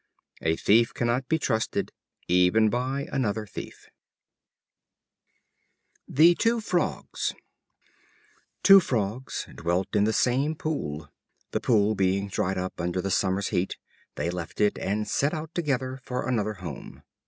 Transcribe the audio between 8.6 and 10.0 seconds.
Two frogs dwelt